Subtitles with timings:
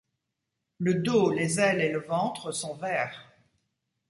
[0.79, 3.31] Le dos, les ailes et le ventre sont verts.